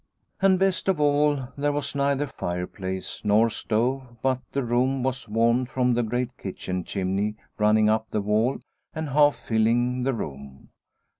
And 0.41 0.57
best 0.57 0.87
of 0.87 0.99
all 0.99 1.49
there 1.55 1.71
was 1.71 1.93
neither 1.93 2.25
fireplace 2.25 3.21
nor 3.23 3.51
stove, 3.51 4.17
but 4.23 4.39
the 4.51 4.63
room 4.63 5.03
was 5.03 5.29
warmed 5.29 5.69
from 5.69 5.93
the 5.93 6.01
great 6.01 6.35
kitchen 6.39 6.83
chimney 6.83 7.35
running 7.59 7.87
up 7.87 8.09
the 8.09 8.19
wall 8.19 8.57
and 8.95 9.09
half 9.09 9.35
filling 9.35 10.01
the 10.01 10.15
room. 10.15 10.69